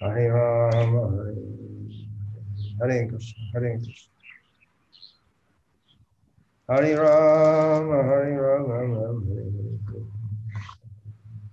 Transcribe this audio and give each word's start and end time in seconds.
Hare 0.00 0.30
Rama, 0.30 1.02
Hare 1.16 1.34
Hare 2.80 3.08
Krishna, 3.08 3.42
Hare 3.52 3.78
Krishna. 3.78 4.12
Hare 6.68 6.96
Rama, 6.96 8.02
Hare 8.02 8.40
Rama, 8.40 8.74
Hare 8.74 9.50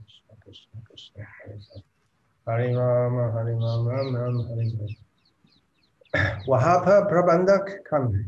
Krishna, 0.04 0.34
Krishna 0.44 0.78
Krishna, 0.88 1.24
Hare 1.24 1.60
Hare. 1.68 1.84
Hare 2.48 2.76
Rama, 2.76 3.32
Hare 3.32 3.54
Rama, 3.56 3.90
Ram 3.90 4.16
Ram, 4.16 4.48
Hare 4.48 4.66
Hare. 4.66 4.96
वहाँ 6.48 6.78
पर 6.84 7.04
प्रबंधक 7.10 7.68
कौन 7.90 8.16
है 8.16 8.24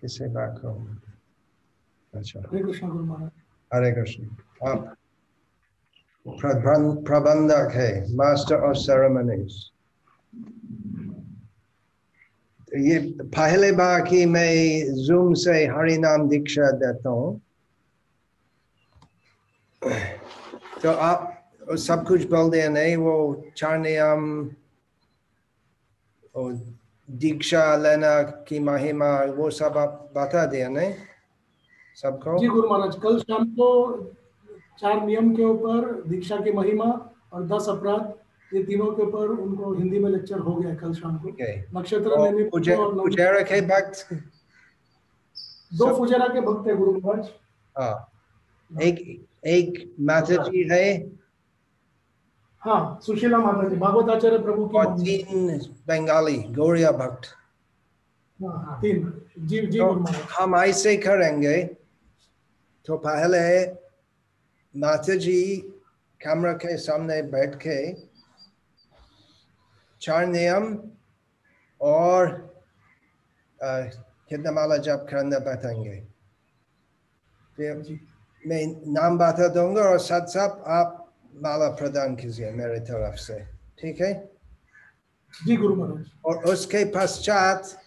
किसे 0.00 0.26
बात 0.34 0.58
करूँ 0.62 1.00
अच्छा 2.14 2.40
हरे 2.40 2.62
कृष्ण 2.62 2.88
गुरु 2.90 3.04
महाराज 3.04 3.30
हरे 3.74 3.90
कृष्ण 3.96 4.28
आप 4.68 4.94
प्रबंधक 6.26 7.70
है 7.74 7.90
मास्टर 8.16 8.68
ऑफ़ 8.68 8.76
सेरेमनीज 8.78 9.60
ये 12.72 12.98
पहले 13.28 13.70
बार 13.72 14.00
कि 14.02 14.24
मैं 14.26 14.94
जूम 15.04 15.32
से 15.34 15.64
हरि 15.66 15.96
नाम 15.98 16.28
दीक्षा 16.28 16.70
देता 16.80 17.10
हूँ 17.10 17.40
तो 20.82 20.90
आप 20.90 21.28
सब 21.78 22.04
कुछ 22.06 22.26
बोल 22.30 22.50
दिया 22.50 22.68
नहीं 22.68 22.96
वो 22.96 23.14
चार 23.56 23.78
नियम 23.78 24.24
दीक्षा 27.08 27.64
लेना 27.76 28.20
की 28.48 28.58
महिमा 28.60 29.12
वो 29.36 29.50
सब 29.50 29.78
आप 29.78 30.10
बता 30.16 30.44
दिया 30.46 30.68
नहीं 30.68 30.94
सबको 31.98 32.38
जी 32.38 32.48
गुरु 32.48 32.68
महाराज 32.68 32.96
कल 33.02 33.18
शाम 33.20 33.46
को 33.54 33.70
चार 34.78 35.04
नियम 35.06 35.34
के 35.36 35.44
ऊपर 35.44 36.02
दीक्षा 36.08 36.36
की 36.36 36.52
महिमा 36.52 36.84
और 37.32 37.46
दस 37.48 37.66
अपराध 37.68 38.54
ये 38.54 38.62
तीनों 38.62 38.86
के 38.92 39.02
ऊपर 39.02 39.28
उनको 39.28 39.72
हिंदी 39.74 39.98
में 39.98 40.10
लेक्चर 40.10 40.38
हो 40.38 40.54
गया 40.54 40.74
कल 40.74 40.92
शाम 40.94 41.16
को। 41.18 41.28
Okay. 41.28 41.52
नक्षत्र 41.76 42.48
पुजारा 43.00 43.40
के 43.42 43.60
भक्त? 43.60 44.08
दो 45.74 45.96
पुजारा 45.96 46.26
के 46.28 46.40
भक्त 46.40 46.68
है 46.68 46.76
गुरु 46.76 46.92
महाराज 46.92 47.28
हाँ। 47.76 47.94
एक 48.70 49.26
एक 49.46 49.94
माता 50.00 50.42
जी 50.42 50.68
है। 50.70 50.84
हाँ 52.62 52.98
सुशीला 53.02 53.38
माता 53.38 53.68
जी 53.68 53.76
भागवत 53.76 54.10
आचार्य 54.10 54.38
प्रभु 54.38 54.66
की 54.66 54.78
और। 54.78 54.98
तीन 54.98 55.58
बंगाली 55.88 56.36
गौरिया 56.54 56.90
भक्त। 56.92 57.26
हाँ, 58.40 58.64
हाँ, 58.66 58.80
तीन। 58.82 59.22
जी 59.38 59.66
जी 59.66 59.78
तो 59.78 59.90
हम 60.38 60.56
ऐसे 60.56 60.96
करेंगे। 60.96 61.62
तो 62.86 62.96
पहले 62.96 63.38
माता 64.74 65.14
जी 65.14 65.56
कैमरा 66.20 66.52
के 66.52 66.76
सामने 66.76 67.22
बैठ 67.22 67.54
के 67.66 67.76
चार 70.00 70.26
नियम 70.26 70.76
और 71.80 72.30
कितना 73.58 74.50
माला 74.50 74.76
जप 74.76 75.06
करना 75.10 75.38
बताएँगे। 75.38 75.98
मैं 78.44 78.64
नाम 78.92 79.18
बता 79.18 79.48
दूँगा 79.48 79.82
और 79.82 79.98
साथ 79.98 80.26
साथ 80.26 80.62
आप 80.68 81.12
माला 81.42 81.68
प्रदान 81.68 82.16
कीजिए 82.16 82.50
मेरे 82.50 82.80
तरफ़ 82.80 83.16
से। 83.16 83.38
ठीक 83.78 84.00
है? 84.00 84.12
जी 85.46 85.56
गुरु 85.56 85.76
महाराज। 85.76 86.10
और 86.24 86.44
उसके 86.44 86.84
पश्चात 86.84 87.78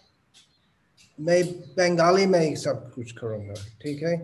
मैं 1.20 1.44
बंगाली 1.78 2.26
में 2.26 2.40
ही 2.40 2.56
सब 2.56 2.92
कुछ 2.94 3.12
करूँगा। 3.12 3.54
ठीक 3.82 4.04
है? 4.04 4.18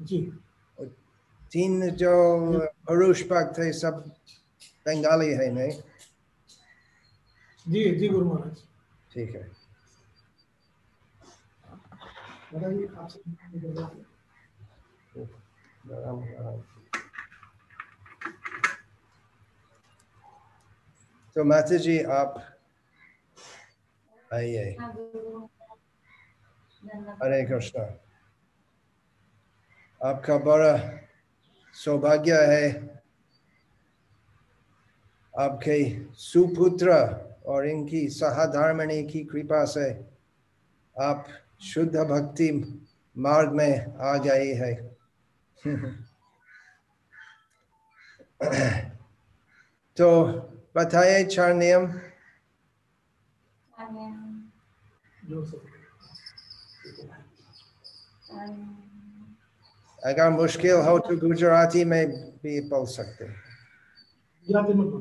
जी। 0.00 0.20
तीन 1.52 1.90
जो 1.90 2.12
पुरुष 2.86 3.22
भक्त 3.22 3.58
है 3.58 3.72
सब 3.72 3.94
बंगाली 4.86 5.30
है 5.30 5.50
नहीं? 5.50 5.72
जी 7.68 7.82
जी 7.96 8.08
गुरु 8.08 8.24
महाराज। 8.26 8.56
ठीक 9.12 9.34
है। 9.36 9.50
तो 21.34 21.44
माता 21.44 21.76
जी 21.76 22.02
आप 22.02 22.34
आइए। 24.34 24.76
हरे 27.22 27.44
कृष्णा। 27.46 27.84
आपका 30.00 30.38
बड़ा 30.38 31.01
सौभाग्य 31.74 32.32
है 32.32 32.92
आपके 35.34 35.76
सुपुत्र 36.14 36.92
और 37.46 37.66
इनकी 37.66 38.08
सहधर्मिणी 38.08 39.02
की 39.04 39.24
कृपा 39.24 39.64
से 39.64 39.90
आप 40.96 41.26
शुद्ध 41.62 41.96
भक्ति 41.96 42.50
मार्ग 43.16 43.52
में 43.52 43.96
आ 44.00 44.16
गए 44.16 44.52
है। 44.54 44.72
तो 49.96 50.08
बताइए 50.76 51.24
चार 51.24 51.54
नियम 51.54 51.86
ज़ोर 55.28 55.44
से 55.46 55.72
अगर 60.02 60.30
मुश्किल 60.30 60.76
हो 60.84 60.98
तो 60.98 61.16
गुजराती 61.18 61.84
में 61.84 62.06
भी 62.42 62.60
बोल 62.68 62.86
सकते 62.86 63.24
नहीं, 64.46 64.64
नहीं, 64.64 64.74
नहीं, 64.74 64.98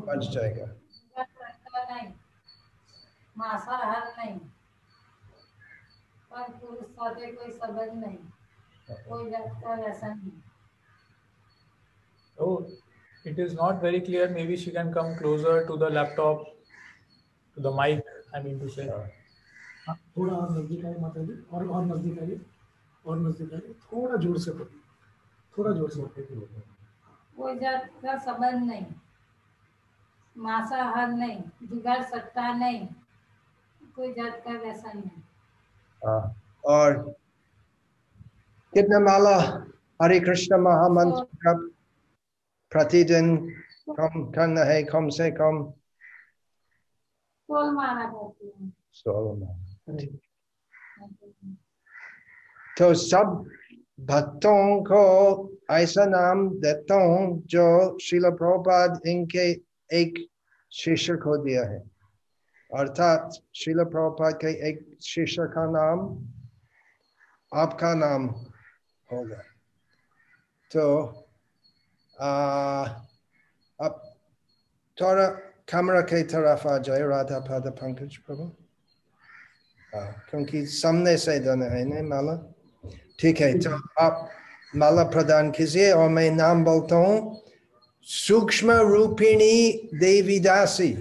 नहीं, 4.18 4.38
पर 6.32 6.52
पुरुष 6.52 6.88
कोई 6.98 7.32
कोई 7.32 7.52
can 14.68 14.92
come 14.94 15.16
closer 15.16 15.66
to 15.66 15.78
the 15.78 15.92
laptop 15.94 16.46
to 17.58 17.62
the 17.62 17.74
mic 17.76 18.04
I 18.36 18.44
mean 18.44 18.60
to 18.60 18.70
से 18.70 18.86
थोड़ा 20.18 20.36
और 20.36 20.52
नज़दीक 20.52 20.86
आइए 20.86 20.96
माता 21.00 21.24
जी 21.24 21.34
और 21.54 21.86
नज़दीक 21.86 22.20
आइए 22.20 22.40
और 23.06 23.20
नज़दीक 23.20 23.54
आइए 23.54 23.74
थोड़ा 23.84 24.18
ज़ोर 24.18 24.40
से 24.40 24.52
पढ़िए 24.52 24.80
थोड़ा 25.58 25.72
ज़ोर 25.72 25.90
से 25.90 26.02
कोई 27.38 27.56
जात 27.60 27.90
का 28.04 28.18
संबंध 28.18 28.64
नहीं। 28.70 28.86
मांसाहार 30.36 31.08
नहीं 31.08 31.38
जुगाड़ 31.64 32.02
नहीं 32.54 32.88
कोई 33.96 34.12
जात 34.14 34.42
का 34.48 34.54
नहीं। 34.94 35.22
आ, 36.02 36.34
और 36.66 36.94
कितना 38.74 39.00
माला 39.00 39.38
हरे 40.02 40.20
कृष्ण 40.20 40.58
महामंत्र 40.62 41.54
प्रतिदिन 42.72 43.36
कम 43.90 44.24
करना 44.32 44.64
है 44.64 44.84
कम 44.84 45.10
से 45.10 45.30
कम। 45.32 45.62
माला 47.50 47.72
माला। 47.72 49.46
हाँ 50.98 51.08
हाँ 51.08 51.56
तो 52.78 52.94
सब 52.94 53.50
भक्तों 54.00 54.84
को 54.84 55.04
ऐसा 55.72 56.06
नाम 56.06 56.50
देता 56.50 56.96
हूँ 56.96 57.44
जो 57.46 57.98
शिल 58.00 58.30
प्रभुपाद 58.30 59.02
इनके 59.06 59.52
एक 59.94 60.30
शिष्य 60.72 61.16
को 61.16 61.38
दिया 61.38 61.64
है। 61.64 61.80
अर्थात 62.72 63.34
शिल 63.56 63.84
प्रभुपाद 63.84 64.34
के 64.34 64.70
एक 64.70 64.98
शिष्य 65.02 65.42
का 65.42 65.66
नाम 65.72 66.00
आपका 67.54 67.94
नाम 67.94 68.28
होगा। 69.12 69.42
तो 70.72 71.08
आ, 72.20 72.84
अब 73.80 74.16
थोड़ा 75.02 75.28
कैमरा 75.70 76.02
के 76.02 76.24
तरफ़ 76.24 76.68
आ 76.68 76.78
जाए 76.78 77.02
राधा 77.02 77.40
पादा 77.40 77.70
पंकज 77.70 78.18
प्रभु। 78.18 78.52
क्योंकि 80.30 80.66
सामने 80.66 81.18
से 81.18 81.40
देना 81.40 81.66
है 81.66 81.84
नहीं 81.86 82.04
माला 82.04 82.36
ठीक 83.22 83.42
है 83.42 83.58
तो 83.60 83.70
आप 84.00 84.30
माला 84.76 85.04
प्रदान 85.04 85.52
कीजिए 85.52 85.92
और 85.92 86.10
मैं 86.10 86.30
नाम 86.32 86.64
बोलता 86.64 86.96
हूँ 86.96 87.42
सूक्ष्म 88.08 88.72
रूपिणी 88.72 89.90
देवीदासी 89.94 90.94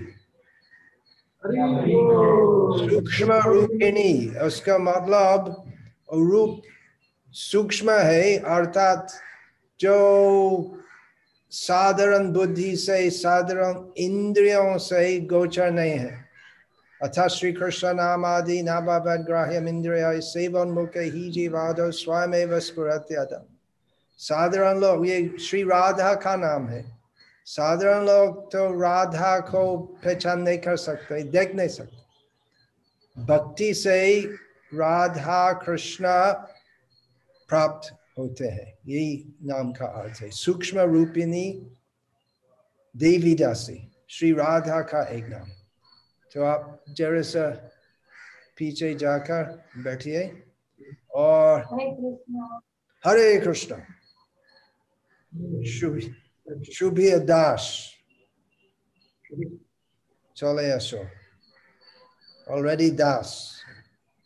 सूक्ष्म 2.81 3.33
रूपिणी, 3.47 4.37
उसका 4.47 4.77
मतलब 4.79 5.65
रूप 6.13 6.61
सूक्ष्म 7.35 7.91
है, 7.91 8.37
अर्थात 8.37 9.13
जो 9.81 10.77
साधारण 11.51 12.33
बुद्धि 12.33 12.77
से, 12.77 13.11
साधारण 13.11 13.85
इंद्रियों 13.97 14.79
से 14.79 15.21
गोचर 15.21 15.71
नहीं 15.71 15.91
है। 15.91 16.30
अतः 17.03 17.29
श्री 17.29 17.53
कृष्ण 17.53 17.95
नाम 17.95 18.25
आदि 18.25 18.63
नाभाग्राह्यम 18.63 19.69
इंद्रिय 19.69 20.21
सेवन 20.21 20.69
मुख 20.69 20.97
ही 20.97 21.31
जीवाद 21.31 21.77
स्वयं 21.81 22.61
स्फुरत्यत 22.61 23.47
साधारण 24.19 24.81
लोग 24.81 25.07
ये 25.09 25.39
श्री 25.41 25.63
राधा 25.63 26.15
का 26.15 26.37
नाम 26.37 26.69
है। 26.69 26.99
साधारण 27.45 28.07
लोग 28.07 28.53
तो 28.53 28.81
राधा 28.81 29.39
को 29.41 29.77
पहचान 29.79 30.41
नहीं 30.41 30.59
कर 30.59 30.77
सकते, 30.77 31.23
देख 31.23 31.55
नहीं 31.55 31.69
सकते। 31.69 33.25
भक्ति 33.25 33.75
से 33.75 34.21
राधा, 34.75 35.53
कृष्ण 35.53 36.05
प्राप्त 37.49 37.97
होते 38.19 38.49
हैं। 38.49 38.79
यही 38.87 39.39
नाम 39.43 39.73
का 39.73 39.87
अर्थ 39.87 40.21
है। 40.21 40.31
सूक्ष्म 40.31 40.81
रूपिणी 40.81 41.77
देवी 42.97 43.35
दासी, 43.35 43.93
श्री 44.09 44.33
राधा 44.33 44.81
का 44.81 45.03
एक 45.03 45.25
नाम। 45.29 45.49
तो 46.32 46.44
आप 46.44 46.62
जरा 46.98 47.22
सा 47.32 47.46
पीछे 48.58 48.94
जाकर 48.96 49.44
बैठिए 49.84 50.22
और 51.16 51.60
हरे 51.64 51.88
कृष्ण 51.96 52.34
हरे 53.04 53.28
कृष्ण 53.40 53.74
शुभ 55.76 55.96
শুভিয়া 56.78 57.18
দাস 57.32 57.64
চলে 60.36 60.66
আসো 60.78 61.02
অলরেডি 62.48 62.90
দাস 63.02 63.30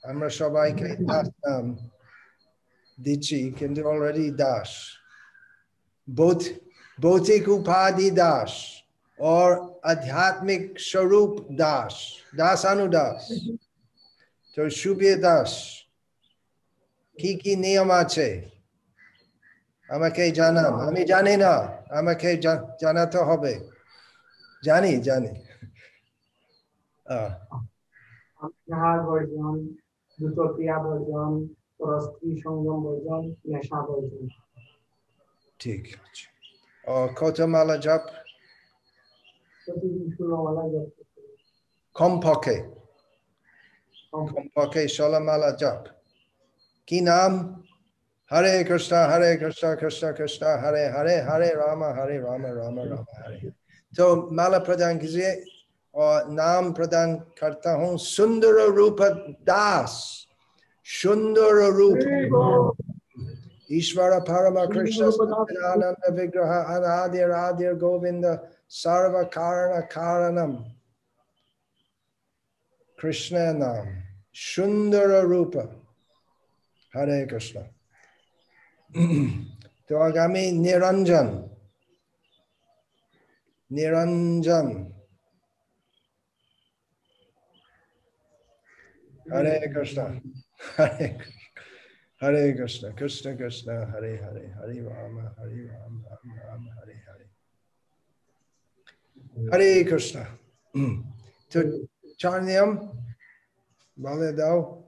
আমরা 0.04 0.30
সবাইকে 0.40 0.88
দাস 1.10 1.28
নাম 1.46 1.66
দিচ্ছি 2.98 3.40
কিন্তু 3.60 3.80
অলরেডি 3.92 4.28
দাস 4.44 4.70
भौत- 6.08 6.56
भौतिक 6.98 7.44
उपाधि 7.50 8.10
or 9.19 9.79
Adhyatmic 9.85 10.77
Sharup 10.79 11.57
Das, 11.57 12.21
Dasanu 12.35 12.91
Das, 12.91 13.31
তো 14.57 14.63
সুবিয়ে 14.81 15.17
দাস 15.25 15.53
কি 17.17 17.31
কি 17.43 17.53
নিয়ম 17.65 17.91
আছে 18.03 18.29
আমাকে 19.89 20.23
জানাম 20.39 20.73
আমি 20.89 21.03
জানি 21.13 21.35
না 21.45 21.53
আমাকে 21.99 22.29
জানাতে 22.83 23.21
হবে 23.29 23.53
জানি 24.63 24.93
জানি 25.09 25.33
আহার 28.75 28.99
বর্জন 29.09 29.55
দ্রুত 30.19 30.39
ক্রিয়া 30.55 30.77
বর্জন 30.85 31.33
পরস্ত্রী 31.79 32.29
সংযম 32.45 32.79
বর্জন 32.87 33.23
নেশা 33.51 33.79
বর্জন 33.89 34.25
ঠিক 35.61 35.83
আছে 35.97 36.25
ও 36.85 36.97
কত 37.21 37.39
মালা 37.55 37.77
জপ 37.87 38.03
কমপক্ষে 41.96 42.56
কম 44.10 44.26
কমপক্ষে 44.30 44.82
ষোলো 44.96 45.20
মালা 45.28 45.50
জপ 45.62 45.82
কি 46.88 46.98
নাম 47.10 47.32
হরে 48.32 48.54
কৃষ্ণ 48.70 48.94
হরে 49.12 49.30
কৃষ্ণ 49.42 49.66
কৃষ্ণ 49.82 50.04
কৃষ্ণ 50.18 50.44
হরে 50.62 50.84
হরে 50.96 51.16
হরে 51.28 51.50
রাম 51.62 51.82
হরে 51.98 52.16
রাম 52.20 52.44
রাম 52.58 52.76
রাম 52.90 53.06
हरे 53.20 53.40
तो 53.94 54.06
माला 54.32 54.60
प्रदान 54.60 54.98
कीजिए 55.00 55.32
और 55.96 56.30
नाम 56.32 56.72
प्रदान 56.74 57.16
करता 57.40 57.72
हूँ 57.74 57.98
सुंदर 57.98 58.58
रूप 58.72 59.02
दास 59.46 59.94
सुंदर 60.88 61.56
रूप 61.72 62.00
ईश्वर 63.72 64.20
परम 64.22 64.56
कृष्ण 64.68 65.10
सच्चिदानंद 65.12 66.04
विग्रह 66.14 66.54
अनादिर 66.68 67.32
आदिर 67.34 67.74
गोविंद 67.84 68.26
सर्व 68.75 69.23
कारण 69.33 69.81
कारणम 69.91 70.55
कृष्ण 72.99 73.37
नाम 73.59 73.89
सुंदर 74.35 75.13
रूप 75.25 75.57
हरे 76.93 77.25
कृष्ण 77.27 77.63
तो 79.89 79.99
आगामी 79.99 80.51
निरंजन 80.51 81.31
निरंजन 83.71 84.73
हरे 89.27 89.59
कृष्ण 89.75 90.03
हरे 90.79 91.09
कृष्ण 91.09 91.35
हरे 92.21 92.53
कृष्ण 92.53 92.93
कृष्ण 92.97 93.37
कृष्ण 93.39 93.77
हरे 93.93 94.15
हरे 94.17 94.47
हरे 94.57 94.81
राम 94.81 95.19
हरे 95.19 95.67
Ram 95.67 96.03
Ram 96.07 96.37
Ram 96.39 96.69
Hare 96.69 96.95
Hare 97.09 97.24
Hare 99.51 99.85
Krishna. 99.85 100.27
To 101.51 101.89
Charniam, 102.19 102.89
Bale 103.97 104.33
Dao. 104.33 104.85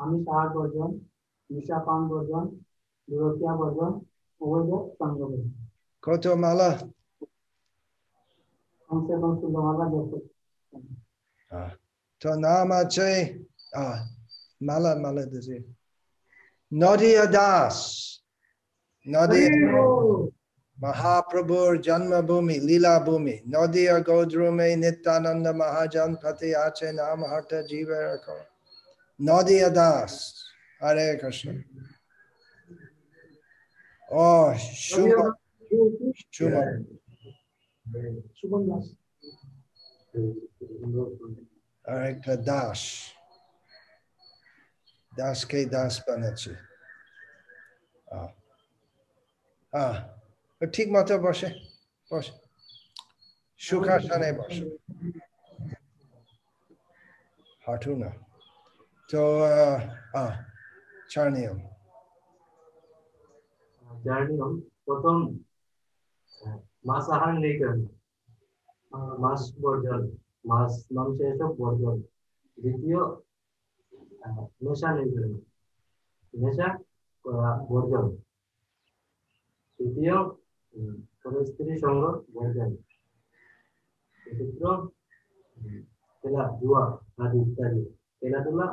Amit 0.00 0.24
Bhajan, 0.24 1.00
Nishapan 1.52 2.08
Bhajan, 2.08 2.56
Durotya 3.10 3.52
Bhajan, 3.58 4.04
Uvaja 4.40 4.96
Sangam. 4.98 5.50
Kotomala. 6.02 6.90
Kamse 8.88 9.14
Kamse 9.20 9.46
Gamala 9.52 9.84
ah. 11.50 11.70
Jasa. 11.70 11.76
Tonama 12.20 12.88
Che. 12.90 13.40
Ah, 13.74 14.04
Mala 14.60 14.96
Mala 14.96 15.26
Desi. 15.26 15.62
Nadia 16.70 17.26
Das. 17.26 18.20
Nadia. 19.06 19.48
Mahaprabhu, 20.82 21.82
Janma 21.82 22.26
Bhumi, 22.26 22.60
Lila 22.60 23.00
Bhumi, 23.04 23.42
Nadia 23.46 24.00
Godrume 24.00 24.76
Nitananda 24.76 25.54
Mahajan 25.54 26.20
Pati 26.20 26.54
Ache 26.54 26.92
Namaharta 26.92 27.62
Jivarako, 27.68 28.40
Nadia 29.18 29.70
Das, 29.70 30.44
Hare 30.80 31.16
Krishna. 31.18 31.54
Oh, 34.10 34.52
Shubha. 34.56 35.32
Shubha. 36.32 36.84
Shubha 38.42 38.82
All 41.86 41.96
right, 41.96 42.20
Kadash. 42.22 43.10
Das 45.16 45.44
Ke 45.44 45.70
Das 45.70 46.00
Banachi. 46.00 46.56
Ah. 48.12 48.28
Ah. 49.72 50.04
ঠিক 50.60 50.88
মতো 50.94 51.14
বসে 51.24 51.48
বসে। 52.10 52.32
সুখাসনে 53.60 54.30
বসে। 54.38 54.64
হাঁটু 57.64 57.92
না। 58.02 58.10
তো 59.10 59.20
চার 61.12 61.26
নিয়ম। 61.36 61.58
চার 64.04 64.20
নিয়ম। 64.28 64.52
প্রথম 64.86 65.16
মাছ 66.88 67.04
আহার 67.14 67.34
নেই 67.42 67.54
কেন? 67.60 67.78
মাছ 69.22 69.40
বর্জন। 69.62 70.02
মাছ 70.50 70.72
মাংসের 70.96 71.28
এসব 71.32 71.50
বর্জন। 71.60 71.96
দ্বিতীয় 72.58 73.00
নেশা 74.64 74.88
নেই 74.96 75.08
কেন? 75.14 75.32
নেশা 76.34 76.68
বর্জন। 77.70 78.06
তৃতীয় 79.78 80.16
কোনো 81.22 81.38
স্ত্রী 81.44 81.78
সঙ্গ 81.78 82.02
উম, 85.56 85.80
খেলা 86.24 86.44
জুয়া 86.60 86.82
আদি 87.18 87.38
ইত্যাদি 87.38 87.82
খেলাধুলা 88.22 88.66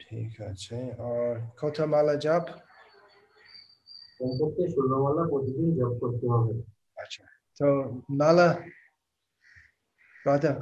ঠিক 0.00 0.40
আছে 0.40 0.78
আর 0.98 1.34
কত 1.60 1.76
মালা 1.80 2.14
জাপ 2.14 2.44
কমপক্ষে 4.18 4.64
প্রতিদিন 5.28 5.68
জপ 5.76 5.92
করতে 6.00 6.26
হবে। 6.26 6.52
আচ্ছা 6.96 7.24
তো 7.60 7.68
মালা 8.10 8.48
রাধা 10.26 10.52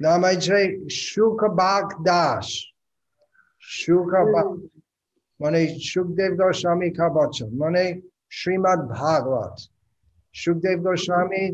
নাম 0.00 0.24
আছে 0.24 0.88
সুখবাগ 0.90 1.86
দাস। 2.02 2.48
माने 5.40 5.66
सुखदेव 5.80 6.32
गोस्वामी 6.36 6.90
का 6.90 7.06
वचन 7.14 7.50
माने 7.58 7.84
श्रीमद 8.32 8.80
भागवत। 8.90 9.56
सुखदेव 10.34 10.78
गोस्वामी 10.82 11.44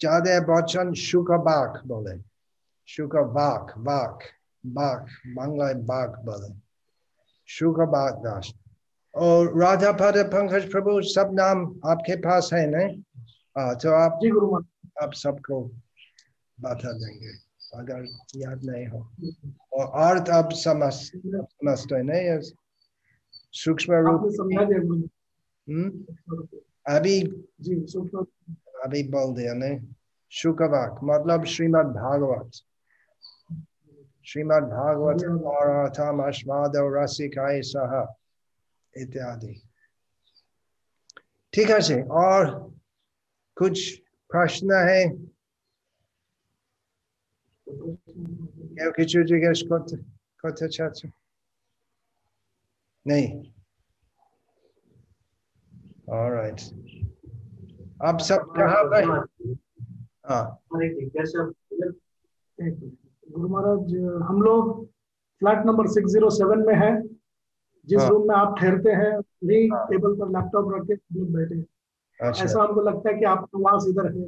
ज़्यादा 0.00 0.38
वचन 0.48 0.92
सुख 0.98 1.30
बाघ 1.46 1.70
बोले। 1.86 2.16
सुख 2.88 3.14
बाघ 3.34 3.78
बाघ 3.78 4.16
बाघ 4.64 5.00
बांग्लाय 5.36 5.74
बाघ 5.90 6.10
बोले। 6.26 6.52
सुख 7.48 7.78
बाघ 7.92 8.12
दास। 8.24 8.52
और 9.14 9.40
राधा 9.60 9.92
पद 9.92 10.16
पंकज 10.32 10.70
प्रभु 10.70 11.00
सब 11.08 11.30
नाम 11.34 11.64
आपके 11.86 12.16
पास 12.20 12.50
है 12.52 12.66
नहीं 12.70 13.02
हाँ, 13.56 13.74
तो 13.76 13.90
आप 13.94 14.18
आप 15.02 15.12
सबको 15.14 15.60
बता 16.58 16.92
देंगे। 16.92 17.43
अगर 17.74 18.04
याद 18.36 18.64
नहीं 18.64 18.86
हो। 18.86 19.00
और 19.72 19.86
अर्थ 20.08 20.28
अब 20.28 20.52
समझ 20.52 20.92
समझते 20.94 22.02
नहीं 22.02 22.52
सूक्ष्म 23.52 23.94
रूप। 23.94 24.22
अभी 26.88 27.20
अभी 28.84 29.02
बोल 29.08 29.34
दिया 29.34 29.54
नहीं 29.54 29.78
शुकवाक 30.30 31.00
मतलब 31.04 31.44
श्रीमद् 31.44 31.94
भागवत। 31.94 32.50
श्रीमद् 34.26 34.64
भागवत 34.64 35.24
और 35.44 35.70
अर्थम 35.70 36.20
और 36.20 37.02
रसिकाय 37.02 37.60
सह 37.62 38.06
इत्यादि। 38.96 39.60
ठीक 41.52 41.70
है 41.70 42.02
और 42.02 42.50
कुछ 43.58 43.98
प्रश्न 44.30 44.72
है? 44.88 45.33
কেউ 48.77 48.89
কিছু 48.97 49.17
জিজ্ঞেস 49.31 49.59
করতে 49.71 49.95
করতে 50.43 50.65
চাচ্ছে 50.75 51.07
नहीं 53.05 53.27
Alright. 56.17 56.61
आप 58.01 58.17
सब 58.27 58.39
कहाँ 58.55 58.83
पर 58.91 59.03
हाँ 60.29 60.43
और 60.71 60.83
एक 60.85 60.93
जिज्ञासा 60.99 61.41
एक 61.43 62.73
मिनट। 62.73 62.95
गुरु 63.27 63.47
महाराज 63.49 63.91
हम 64.29 64.41
लोग 64.41 64.61
फ्लैट 65.41 65.59
नंबर 65.65 65.87
607 65.95 66.63
में 66.67 66.75
है 66.75 66.91
जिस 67.87 68.01
हाँ। 68.01 68.09
रूम 68.09 68.27
में 68.27 68.35
आप 68.35 68.55
ठहरते 68.59 68.91
हैं 69.01 69.11
वही 69.17 69.67
हाँ। 69.73 69.85
टेबल 69.89 70.15
पर 70.21 70.29
लैपटॉप 70.37 70.73
रख 70.75 70.87
के 70.87 70.93
हम 70.93 71.19
लोग 71.19 71.29
बैठे 71.33 71.55
हैं। 71.55 71.65
अच्छा 72.19 72.43
ऐसा 72.45 72.61
हमको 72.63 72.81
लगता 72.81 73.09
है 73.09 73.15
कि 73.19 73.25
आपका 73.33 73.59
वास 73.67 73.85
इधर 73.89 74.05
है 74.13 74.23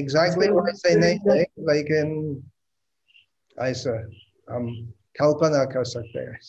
एग्जैक्टली 0.00 0.48
वैसे 0.58 0.94
नहीं 1.00 1.18
है 1.28 1.40
लेकिन 1.70 2.06
ऐसा 3.59 4.09
हम 4.55 4.91
कल्पना 5.19 5.65
कर 5.65 5.83
सकते 5.83 6.19
हैं। 6.19 6.39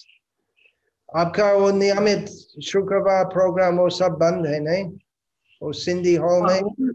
आपका 1.21 1.53
वो 1.53 1.71
नियमित 1.71 2.27
शुक्रवार 2.63 3.25
प्रोग्राम 3.25 3.79
वो 3.79 3.89
सब 3.91 4.13
बंद 4.13 4.47
है 4.47 4.61
नहीं? 4.61 4.99
वो 5.63 5.73
सिंधी 5.73 6.15
हॉल 6.15 6.51
हाँ, 6.51 6.61
में? 6.61 6.93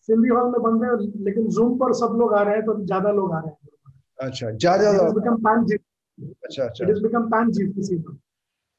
सिंधी 0.00 0.28
हॉल 0.28 0.50
में 0.52 0.62
बंद 0.62 0.84
है 0.84 1.24
लेकिन 1.24 1.48
जूम 1.48 1.78
पर 1.78 1.92
सब 1.92 2.16
लोग 2.18 2.34
आ 2.34 2.42
रहे 2.42 2.54
हैं 2.54 2.64
तो 2.64 2.84
ज़्यादा 2.84 3.10
लोग 3.10 3.32
आ 3.34 3.38
रहे 3.38 3.50
हैं। 3.50 3.56
अच्छा 4.18 4.50
ज़्यादा 4.50 4.92
लोग? 4.92 5.18
अच्छा 6.44 6.64
अच्छा। 6.64 6.84
इट 6.84 6.90
इज़ 6.90 7.02
बिकम 7.02 7.26
पैन 7.26 7.50
जी 7.50 7.66
किसी 7.66 7.96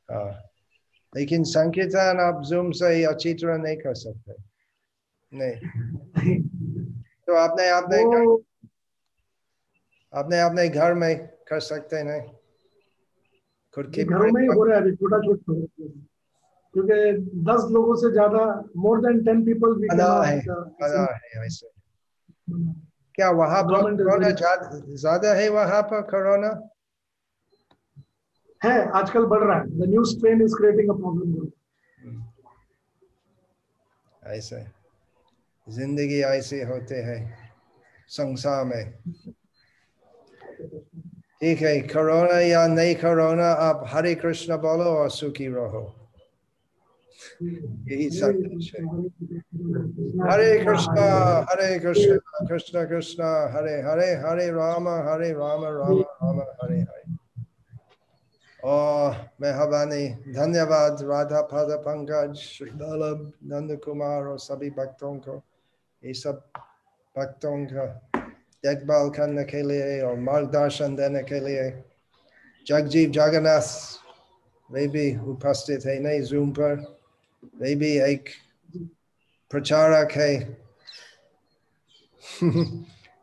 हाँ। 0.09 0.43
लेकिन 1.15 1.43
संकीर्तन 1.43 2.19
आप 2.19 2.43
जूम 2.43 2.71
से 2.71 3.03
अच्छी 3.03 3.33
तरह 3.33 3.57
नहीं 3.57 3.77
कर 3.77 3.93
सकते। 3.93 4.33
नहीं। 5.33 5.55
तो 7.27 7.35
आपने 7.35 7.69
आपने 7.69 8.03
वो 10.13 10.19
आपने 10.19 10.39
अपने 10.41 10.67
घर 10.69 10.93
में 10.93 11.27
कर 11.47 11.59
सकते 11.59 11.95
हैं 11.95 12.03
नहीं। 12.03 12.21
खुद 13.75 13.91
की 13.95 14.03
घरों 14.03 14.31
में 14.31 14.41
ही 14.41 14.47
हो 14.47 14.63
रहा 14.63 14.75
है 14.75 14.81
अभी 14.81 14.95
छोटा 14.95 15.17
छोटा 15.17 15.53
क्योंकि 16.73 16.95
दस 17.43 17.67
लोगों 17.71 17.95
से 17.95 18.11
ज़्यादा 18.11 18.43
मोर 18.77 18.99
देन 19.01 19.23
टेन 19.25 19.43
पीपल 19.45 19.73
भी 19.75 19.87
बना 19.87 20.09
है 20.23 20.39
बना 20.47 21.05
है 21.13 21.45
ऐसे 21.45 21.67
क्या 23.15 23.29
वहाँ 23.29 23.63
पर 23.63 23.95
कोरोना 23.95 24.29
ज़्यादा 24.29 24.79
ज़्यादा 24.95 25.33
है 25.33 25.47
वहाँ 25.49 25.81
पर 25.83 26.01
कोरोना 26.11 26.51
है 28.61 28.75
आजकल 28.91 29.25
बढ़ 29.25 29.43
रहा 29.43 29.57
है। 29.57 29.65
The 29.79 29.89
new 29.89 30.03
strain 30.05 30.41
is 30.41 30.55
creating 30.55 30.89
a 30.89 30.93
problem 30.93 31.47
ऐसे। 34.23 34.65
ज़िंदगी 35.67 36.19
ऐसे 36.21 36.63
होते 36.63 36.95
हैं 36.95 37.19
संसार 38.09 38.63
में। 38.65 38.93
ठीक 41.41 41.61
है 41.61 41.79
कोरोना 41.89 42.39
या 42.39 42.65
नहीं 42.69 42.95
कोरोना 42.95 43.47
आप 43.59 43.83
हरे 43.89 44.13
कृष्ण 44.15 44.57
बोलो 44.61 44.89
और 44.95 45.09
सुखी 45.09 45.47
रहो 45.49 45.81
यही 47.41 48.09
संदेश 48.11 48.71
है 48.75 48.81
हरे 50.21 50.51
कृष्णा 50.59 51.05
हरे 51.49 51.79
कृष्णा 51.79 52.45
कृष्ण 52.47 52.85
कृष्ण 52.89 53.23
हरे 53.55 53.73
हरे 53.81 54.11
हरे 54.21 54.47
राम 54.51 54.87
हरे 55.09 55.31
राम 55.33 55.65
राम 55.65 55.99
राम 56.01 56.39
हरे 56.61 56.79
हरे 56.79 57.15
और 58.59 59.15
मेहरबानी 59.41 60.07
धन्यवाद 60.33 61.03
राधा 61.03 61.41
पद 61.51 61.75
पंकज 61.81 62.47
नंद 63.51 63.79
कुमार 63.83 64.27
और 64.27 64.39
सभी 64.39 64.69
भक्तों 64.77 65.15
को 65.19 65.41
ये 66.03 66.13
सब 66.13 66.43
भक्तों 67.15 67.57
का 67.65 68.10
देखभाल 68.63 69.09
करने 69.09 69.43
के 69.43 69.61
लिए 69.61 70.01
और 70.01 70.19
मार्गदर्शन 70.19 70.95
देने 70.95 71.21
के 71.23 71.39
लिए 71.39 71.69
जगजीव 72.65 73.11
जगन्नाथ 73.11 73.69
वे 74.69 74.87
भी 74.87 75.05
उपस्थित 75.27 75.85
है 75.85 75.99
नहीं 75.99 76.21
जूम 76.23 76.51
पर 76.51 76.75
वे 77.61 77.73
भी 77.75 77.91
एक 78.01 78.29
प्रचारक 79.51 80.11
है 80.11 80.33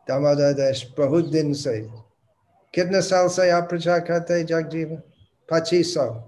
दामोदर 0.07 0.53
देश 0.53 0.85
बहुत 0.97 1.31
दिन 1.31 1.53
से 1.55 1.79
कितने 2.73 3.01
साल 3.01 3.27
से 3.29 3.49
आप 3.49 3.69
प्रचार 3.69 3.99
करते 4.01 4.33
हैं 4.33 4.45
जगजीव 4.45 4.95
पच्चीस 5.49 5.93
साल 5.93 6.21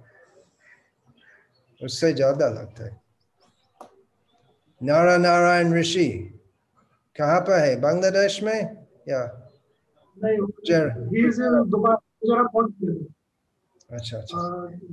उससे 1.82 2.14
ज़्यादा 2.14 2.48
लगता 2.50 2.86
है 2.86 3.00
नारा 4.82 5.18
नारायण 5.18 5.74
ऋषि 5.74 6.08
कहाँ 7.16 7.40
पर 7.42 7.60
है 7.60 7.80
बांग्लादेश 7.82 8.42
में 8.44 8.81
या। 9.12 9.22
अच्छा 13.90 14.18
अच्छा 14.18 14.42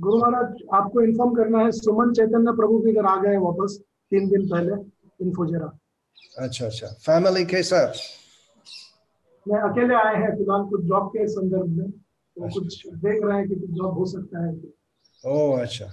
गुरु 0.05 0.17
महाराज 0.19 0.63
आपको 0.73 1.01
इन्फॉर्म 1.01 1.33
करना 1.35 1.59
है 1.59 1.71
सुमन 1.71 2.13
चैतन्य 2.13 2.51
प्रभु 2.55 2.79
भी 2.79 2.91
इधर 2.91 3.05
आ 3.05 3.15
गए 3.21 3.37
वापस 3.43 3.77
तीन 4.11 4.27
दिन 4.29 4.47
पहले 4.49 4.73
इन 5.25 5.33
फुजेरा 5.35 5.69
अच्छा 6.37 6.65
अच्छा 6.65 6.87
फैमिली 7.05 7.45
के 7.45 7.61
साथ 7.63 8.01
मैं 9.45 9.59
अकेले 9.69 9.95
आए 9.95 10.15
हैं 10.15 10.35
फ़िलहाल 10.37 10.63
कुछ 10.69 10.81
जॉब 10.85 11.07
के 11.09 11.27
संदर्भ 11.27 11.69
में 11.77 11.89
तो 11.91 12.45
अच्छा, 12.45 12.59
कुछ 12.59 12.87
देख 13.05 13.23
रहे 13.23 13.37
हैं 13.37 13.47
कि 13.49 13.55
कुछ 13.55 13.69
जॉब 13.79 13.97
हो 13.97 14.05
सकता 14.05 14.45
है 14.45 14.51
ओह 15.23 15.61
अच्छा 15.61 15.91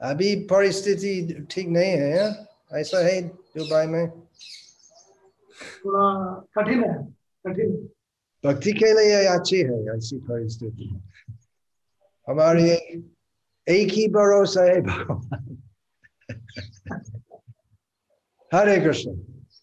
अभी 0.00 0.34
परिस्थिति 0.52 1.46
ठीक 1.50 1.68
नहीं 1.68 1.90
है 1.92 2.22
हाँ? 2.22 2.46
ऐसा 2.80 2.98
है 3.06 3.20
दुबई 3.56 3.86
में 3.86 4.08
थोड़ा 5.84 6.06
कठिन 6.58 6.84
है। 6.84 7.15
भक्ति 7.46 8.72
के 8.72 8.92
लिए 8.92 9.26
अच्छी 9.26 9.56
है 9.56 9.96
ऐसी 9.96 10.18
परिस्थिति 10.18 11.00
हमारे 12.28 12.72
एक, 13.68 13.92
ही 13.92 14.08
भरोसा 14.08 14.62
है 14.62 14.80
भगवान। 14.80 15.62
हरे 18.54 18.80
कृष्ण 18.80 19.18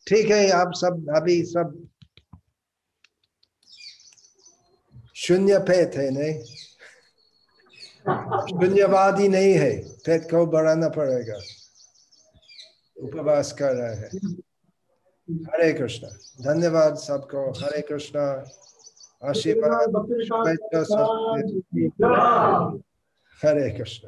ठीक 0.07 0.29
है 0.29 0.49
आप 0.49 0.71
सब 0.75 1.13
अभी 1.15 1.43
सब 1.43 1.87
शून्य 5.15 5.59
पे 5.59 5.75
है 5.75 6.11
नहीं? 6.11 6.43
शून्यवादी 8.47 9.27
नहीं 9.27 9.53
है 9.53 9.89
पेट 9.89 10.23
को 10.23 10.45
बढ़ाना 10.45 10.89
पड़ेगा। 10.89 11.37
उपवास 12.97 13.51
कर 13.51 13.75
रहे 13.75 13.95
हैं। 13.95 14.09
हरे 15.32 15.74
कृष्ण। 15.74 16.08
धन्यवाद 16.44 16.96
सबको। 16.96 17.51
हरे 17.51 17.82
कृष्ण। 17.82 18.20
आशीर्वाद। 19.24 19.89
हरे 23.44 23.70
कृष्ण। 23.70 24.08